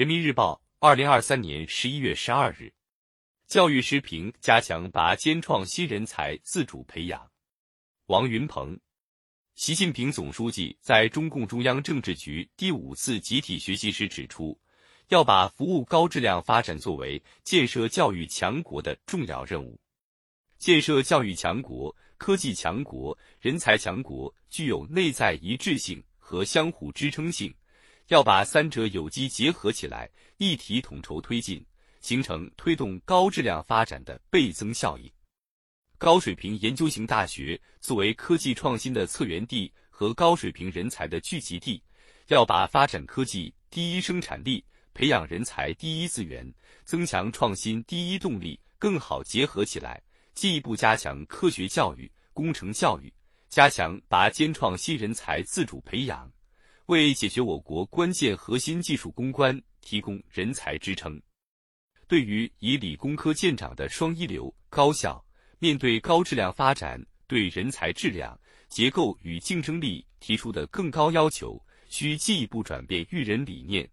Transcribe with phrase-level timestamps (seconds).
[0.00, 2.72] 人民日报，二零二三年十一月十二日，
[3.46, 7.30] 教育时评：加强拔尖创新人才自主培养。
[8.06, 8.80] 王云鹏，
[9.56, 14.58] 习近平总书记在中共中央政治局第五次集体学习时指出，
[15.08, 19.78] 要把服务高质量发展作为建设教育强国的重要任务。
[20.56, 27.54] 建设教育强国、科技强国、人才强国，具有内在一致性和相互支撑性。
[28.10, 31.64] 要把三者有机结合起来，一体统筹推进，
[32.00, 35.08] 形成推动高质量发展的倍增效应。
[35.96, 41.80] 高水平研究型大学作为科技创新的策源地和高水平人才的聚集地，
[42.26, 46.52] 要把发展科技第一生产力、培养人才第一资源、
[46.84, 50.02] 增强创新第一动力更好结合起来，
[50.34, 53.12] 进一步加强科学教育、工程教育，
[53.48, 56.28] 加强拔尖创新人才自主培养。
[56.90, 61.22] 为解决我国关键核心技术攻关提供人才支撑。
[62.08, 65.24] 对于以理工科见长的双一流高校，
[65.60, 68.36] 面对高质量发展，对人才质量、
[68.68, 73.88] 结构与竞争力提出的更高要求，需进一步转变育人理念，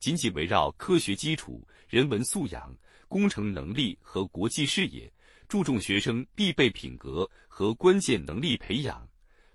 [0.00, 2.74] 紧紧围绕科学基础、人文素养、
[3.08, 5.12] 工程能力和国际视野，
[5.48, 9.06] 注重学生必备品格和关键能力培养，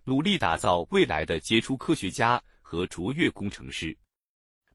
[0.04, 2.40] 努力打造未来的杰出科学家。
[2.74, 3.96] 和卓越工程师，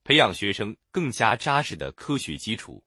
[0.04, 2.80] 培养学生更加扎实的科学基础，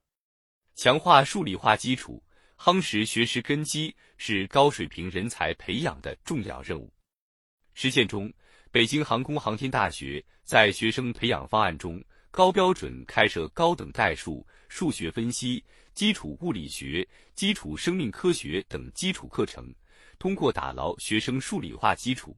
[0.74, 2.24] 强化数理化基础，
[2.58, 6.90] 夯实学识根基，是高水平人才培养的重要任务。
[7.74, 8.32] 实践中，
[8.72, 15.62] 北京航空航天大学在学生培养方案中，高标准开设高等代数、数学分析、
[15.94, 19.76] 基础物理学、基础生命科学等基础课程，
[20.18, 22.34] 通过打牢学生数理化基础。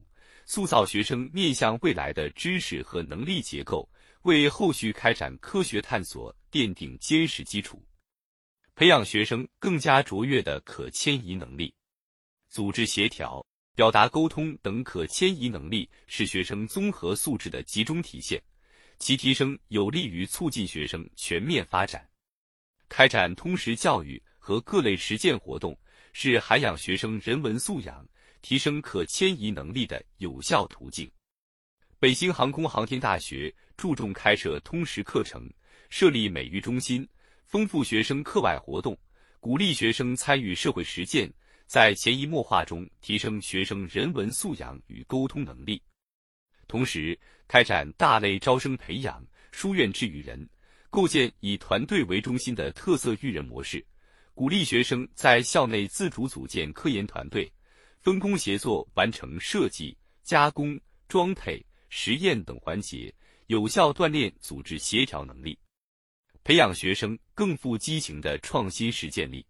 [0.46, 3.88] 塑造学生面向未来的知识和能力结构，
[4.22, 7.82] 为后续开展科学探索奠定坚实基础。
[8.74, 11.74] 培养学生更加卓越的可迁移能力、
[12.48, 18.42] 组织协调、表达沟通等可迁移能力，是学生综合素质的集中体现。
[18.98, 22.08] 其提升有利于促进学生全面发展。
[22.88, 25.76] 开展通识教育和各类实践活动，
[26.12, 28.06] 是涵养学生人文素养。
[28.44, 31.10] 提升可迁移能力的有效途径。
[31.98, 35.50] 北京航空航天大学注重开设通识课程，
[35.88, 37.08] 设立美育中心，
[37.46, 38.94] 丰富学生课外活动，
[39.40, 41.32] 鼓励学生参与社会实践，
[41.66, 45.80] 在潜移默化中提升学生人文素养与沟通能力。
[46.68, 47.18] 同时，
[47.48, 50.46] 开展大类招生培养，书院制育人，
[50.90, 53.82] 构建以团队为中心的特色育人模式，
[54.34, 57.50] 鼓励学生在校内自主组建科研团队。
[58.04, 60.78] 分工协作完成设计、加工、
[61.08, 63.10] 装配、实验等环节，
[63.46, 65.58] 有效锻炼组织协调能力，
[66.44, 69.42] 培养学生更富激情的创新实践力。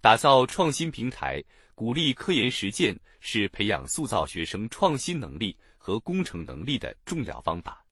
[0.00, 1.40] 打造创新平台，
[1.76, 7.86] 鼓励科研实践，是培养塑造学生创新能力和工程能力的重要方法。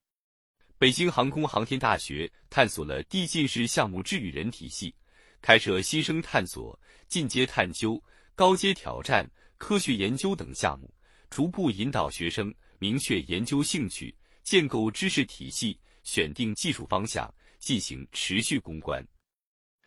[0.79, 4.93] 北京航空航天大学探索了递进式项目制育人体系，
[5.41, 6.77] 开设新生探索、
[7.07, 8.03] 进阶探究、
[8.35, 9.25] 高阶挑战。
[9.59, 10.93] 科学研究等项目，
[11.31, 19.07] 逐步引导学生明确研究兴趣，建构知识体系，选定技术方向，进行持续攻关。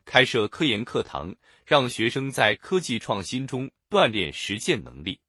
[0.06, 1.34] 开设科研课堂，
[1.66, 5.20] 让学生在科技创新中锻炼实践能力。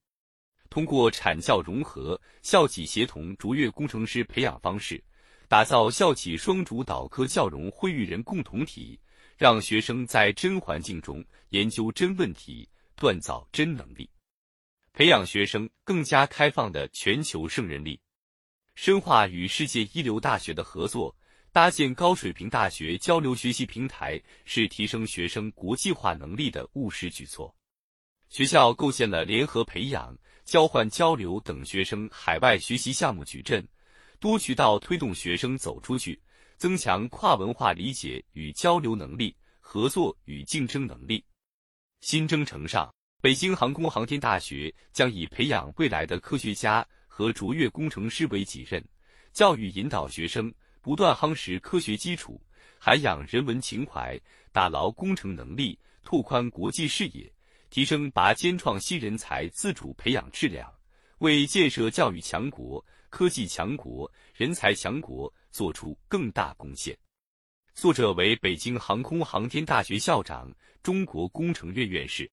[0.70, 5.02] 通过产教融合、校企协同卓越工程师培养方式，
[5.48, 8.98] 打造校企双主导科教融会育人共同体，
[9.36, 14.08] 让学生在真环境中研究真问题，锻造真能力。
[15.00, 17.98] 培养学生更加开放的全球胜任力，
[18.74, 21.16] 深化与世界一流大学的合作，
[21.52, 27.56] 搭建高水平大学交流学习平台，是提升学生国际化能力的务实举措。
[28.28, 33.66] 学校构建了联合培养、交换交流等学生海外学习项目矩阵，
[34.18, 36.20] 多渠道推动学生走出去，
[36.58, 41.24] 增强跨文化理解与交流能力、合作与竞争能力。
[42.02, 42.94] 新征程上。
[43.22, 48.82] 北京航空航天大学将以培养未来的科学家和卓越工程师为己任，
[49.30, 50.50] 教育引导学生
[50.80, 52.40] 不断夯实科学基础，
[52.78, 54.18] 涵养人文情怀，
[54.52, 57.30] 打牢工程能力，拓宽国际视野，
[57.68, 60.72] 提升拔尖创新人才自主培养质量，
[61.18, 66.96] 为建设教育强国、科技强国、人才强国做出更大贡献。
[67.74, 70.50] 作者为北京航空航天大学校长、
[70.82, 72.30] 中国工程院院士。